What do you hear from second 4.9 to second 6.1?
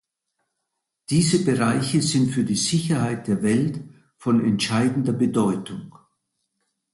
Bedeutung.